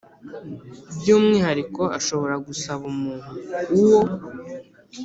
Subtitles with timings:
[0.97, 3.31] By umwihariko ashobora gusaba umuntu
[3.75, 3.99] uwo